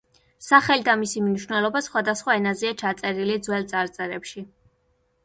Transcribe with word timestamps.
სახელი 0.43 0.85
და 0.85 0.93
მისი 1.01 1.21
მნიშვნელობა 1.25 1.81
სხვადასხვა 1.87 2.37
ენაზეა 2.39 2.79
ჩაწერილი 2.87 3.37
ძველ 3.49 3.69
წარწერებში. 3.75 4.45